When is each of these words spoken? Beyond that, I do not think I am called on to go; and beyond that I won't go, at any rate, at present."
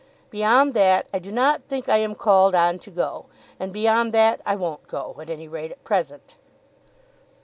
Beyond 0.31 0.73
that, 0.73 1.05
I 1.13 1.19
do 1.19 1.31
not 1.31 1.65
think 1.65 1.87
I 1.87 1.97
am 1.97 2.15
called 2.15 2.55
on 2.55 2.79
to 2.79 2.89
go; 2.89 3.27
and 3.59 3.71
beyond 3.71 4.13
that 4.13 4.41
I 4.47 4.55
won't 4.55 4.87
go, 4.87 5.15
at 5.19 5.29
any 5.29 5.47
rate, 5.47 5.69
at 5.69 5.83
present." 5.83 6.37